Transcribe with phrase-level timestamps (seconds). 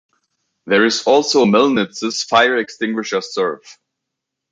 [0.65, 3.61] There is also Mellnitz's Fire Extinguisher Serv.